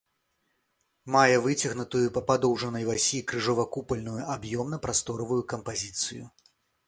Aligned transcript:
Мае 1.15 1.35
выцягнутую 1.45 2.01
па 2.15 2.23
падоўжнай 2.29 2.87
восі 2.89 3.19
крыжова-купальную 3.31 4.17
аб'ёмна-прасторавую 4.37 5.41
кампазіцыю. 5.53 6.25